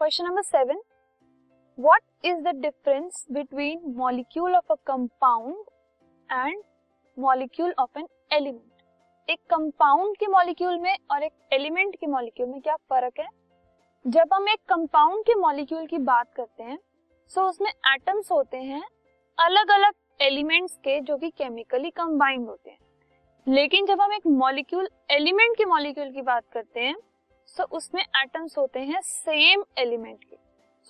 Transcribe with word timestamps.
Question 0.00 0.24
number 0.24 0.42
seven 0.42 0.80
what 1.78 2.00
is 2.24 2.38
the 2.42 2.54
difference 2.56 3.26
between 3.32 3.80
molecule 3.96 4.54
of 4.54 4.72
a 4.72 4.76
compound 4.86 5.56
and 6.30 6.62
molecule 7.18 7.74
of 7.78 7.98
an 7.98 8.06
element 8.32 9.30
एक 9.30 9.38
compound 9.50 10.16
के 10.16 10.26
molecule 10.26 10.78
में 10.78 10.96
और 11.10 11.22
एक 11.22 11.32
element 11.52 11.96
के 11.96 12.06
molecule 12.06 12.48
में 12.48 12.60
क्या 12.60 12.76
फ़र्क 12.76 13.20
है? 13.20 13.26
जब 14.04 14.34
हम 14.34 14.48
एक 14.48 14.60
कंपाउंड 14.68 15.24
के 15.24 15.34
मॉलिक्यूल 15.34 15.86
की 15.86 15.98
बात 15.98 16.32
करते 16.36 16.62
हैं 16.62 16.78
सो 17.30 17.40
so 17.40 17.48
उसमें 17.48 17.70
एटम्स 17.70 18.32
होते 18.32 18.56
हैं 18.56 18.82
अलग 19.38 19.70
अलग 19.70 19.92
एलिमेंट्स 20.20 20.76
के 20.76 21.00
जो 21.00 21.16
कि 21.16 21.30
केमिकली 21.30 21.90
कंबाइंड 21.90 22.48
होते 22.48 22.70
हैं। 22.70 22.78
लेकिन 23.46 23.86
जब 23.86 24.00
हम 24.00 24.12
एक 24.12 24.26
मॉलिक्यूल 24.26 24.88
एलिमेंट 25.10 25.56
के 25.56 25.64
मॉलिक्यूल 25.64 26.12
की 26.12 26.22
बात 26.22 26.44
करते 26.52 26.80
हैं 26.80 26.96
सो 27.56 27.64
उसमें 27.76 28.02
एटम्स 28.02 28.56
होते 28.58 28.80
हैं 28.80 29.00
सेम 29.02 29.64
एलिमेंट 29.78 30.24
के। 30.24 30.36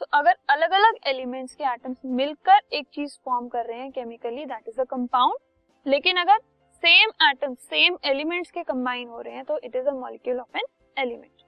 सो 0.01 0.06
अगर 0.12 0.37
अलग 0.51 0.70
अलग 0.70 0.98
एलिमेंट्स 1.06 1.55
के 1.55 1.64
एटम्स 1.64 1.96
मिलकर 2.06 2.60
एक 2.73 2.87
चीज़ 2.95 3.18
फॉर्म 3.24 3.48
कर 3.48 3.66
रहे 3.66 3.78
हैं 3.78 3.91
chemically 3.92 4.45
that 4.46 4.68
is 4.68 4.80
a 4.80 4.84
compound 4.84 5.38
लेकिन 5.87 6.16
अगर 6.16 6.38
सेम 6.82 7.10
एटम 7.30 7.54
सेम 7.54 7.96
एलिमेंट्स 8.04 8.51
के 8.51 8.62
कंबाइन 8.62 9.09
हो 9.09 9.20
रहे 9.20 9.34
हैं 9.34 9.45
तो 9.45 9.59
it 9.59 9.77
is 9.77 9.88
a 9.88 9.92
molecule 9.95 10.41
of 10.41 10.56
an 10.56 10.66
element 10.96 11.42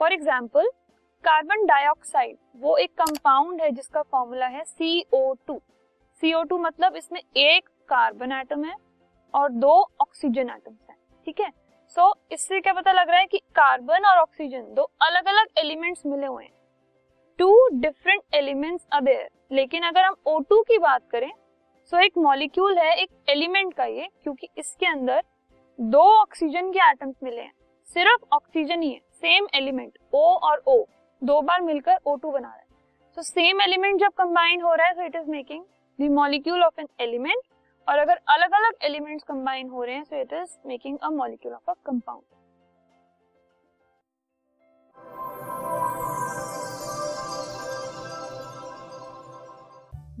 for 0.00 0.12
example 0.12 0.70
carbon 1.24 1.64
dioxide 1.66 2.36
वो 2.56 2.76
एक 2.76 2.90
कंपाउंड 3.00 3.60
है 3.62 3.70
जिसका 3.70 4.02
फॉर्मूला 4.02 4.46
है 4.46 4.64
CO2 4.64 5.58
CO2 6.22 6.58
मतलब 6.60 6.96
इसमें 6.96 7.20
एक 7.20 7.68
कार्बन 7.88 8.32
एटम 8.32 8.64
है 8.64 8.74
और 9.34 9.50
दो 9.52 9.72
ऑक्सीजन 10.00 10.50
एटम्स 10.50 10.90
हैं, 10.90 10.96
ठीक 11.26 11.40
है? 11.40 11.50
सो 11.96 12.00
so, 12.02 12.32
इससे 12.32 12.60
क्या 12.60 12.72
पता 12.72 12.92
लग 12.92 13.08
रहा 13.08 13.18
है 13.18 13.26
कि 13.26 13.38
कार्बन 13.54 14.04
और 14.04 14.18
ऑक्सीजन 14.18 14.66
दो 14.74 14.82
अलग 15.02 15.28
अलग 15.28 15.58
एलिमेंट्स 15.58 16.02
मिले 16.06 16.26
हुए 16.26 16.44
हैं। 16.44 16.52
टू 17.38 17.68
डिफरेंट 17.72 18.22
एलिमेंट्स 18.34 18.86
आर 18.92 19.02
लेकिन 19.52 19.82
अगर 19.82 20.04
हम 20.04 20.14
O2 20.28 20.62
की 20.68 20.78
बात 20.78 21.02
करें 21.10 21.30
सो 21.92 21.96
so 21.96 22.02
एक 22.02 22.18
मॉलिक्यूल 22.18 22.78
है 22.78 22.94
एक 22.94 23.10
एलिमेंट 23.28 23.74
का 23.74 23.84
ये 23.84 24.08
क्योंकि 24.22 24.48
इसके 24.58 24.86
अंदर 24.86 25.22
दो 25.78 26.02
ऑक्सीजन 26.20 26.70
के 26.70 26.90
एटम्स 26.90 27.16
मिले 27.22 27.40
हैं। 27.40 27.52
सिर्फ़ 27.88 28.24
ऑक्सीजन 28.32 28.82
ही 28.82 28.90
है 28.90 28.98
सेम 28.98 29.46
एलिमेंट 29.54 29.98
O 30.14 30.24
और 30.42 30.62
O 30.68 30.78
दो 31.22 31.40
बार 31.40 31.60
मिलकर 31.62 31.98
O2 32.08 32.32
बना 32.32 32.48
रहा 32.48 32.56
है। 32.56 32.66
सो 33.16 33.22
सेम 33.22 33.60
एलिमेंट 33.60 34.00
जब 34.00 34.12
कंबाइन 34.18 34.60
हो 34.62 34.74
रहा 34.74 34.86
है 34.86 34.94
so 34.94 35.02
it 35.02 35.16
is 35.16 35.30
making 35.30 35.64
the 35.98 36.10
molecule 36.12 36.62
of 36.62 36.80
an 36.80 36.88
element 37.00 37.42
और 37.88 37.98
अगर 37.98 38.18
अलग 38.28 38.52
अलग 38.52 38.74
एलिमेंट्स 38.82 39.24
कंबाइन 39.24 39.68
हो 39.68 39.84
रहे 39.84 39.94
हैं 39.94 40.04
so 40.04 40.20
it 40.20 40.32
is 40.32 40.56
making 40.66 40.98
a 41.02 41.08
molecule 41.10 41.54
of 41.54 41.70
a 41.70 41.74
compound 41.86 42.22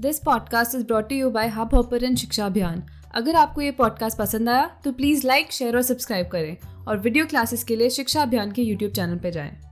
this 0.00 0.18
podcast 0.18 0.74
is 0.74 0.86
brought 0.86 1.12
you 1.12 1.30
by 1.30 1.48
Hubhopper 1.74 2.14
Shiksha 2.14 2.46
Abhiyan 2.46 2.82
अगर 3.14 3.36
आपको 3.36 3.60
ये 3.60 3.70
पॉडकास्ट 3.70 4.18
पसंद 4.18 4.48
आया 4.48 4.66
तो 4.84 4.92
प्लीज़ 4.92 5.26
लाइक 5.26 5.52
शेयर 5.52 5.76
और 5.76 5.82
सब्सक्राइब 5.82 6.28
करें। 6.28 6.56
और 6.88 6.98
वीडियो 6.98 7.26
क्लासेस 7.26 7.64
के 7.64 7.76
लिए 7.76 7.90
शिक्षा 7.90 8.22
अभियान 8.22 8.52
के 8.52 8.62
यूट्यूब 8.62 8.92
चैनल 8.92 9.18
पर 9.18 9.30
जाएँ। 9.30 9.69